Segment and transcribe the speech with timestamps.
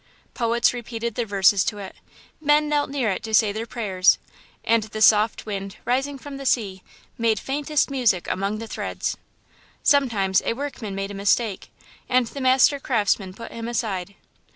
[0.33, 1.95] "Poets repeated their verses to it,
[2.41, 4.17] men knelt near it to say their prayers,
[4.63, 6.81] and the soft wind, rising from the sea,
[7.19, 9.15] made faintest music among the threads.
[9.83, 11.69] "Sometimes a workman made a mistake,
[12.09, 14.15] and the Master Craftsman put him aside.